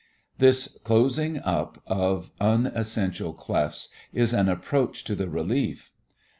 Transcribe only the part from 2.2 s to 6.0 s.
unessential clefts is an approach to the relief.